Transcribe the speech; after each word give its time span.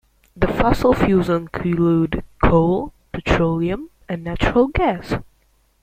The 0.35 0.47
fossil 0.47 0.95
fuels 0.95 1.29
include 1.29 2.23
coal, 2.43 2.91
petroleum 3.13 3.91
and 4.09 4.23
natural 4.23 4.65
gas. 4.69 5.17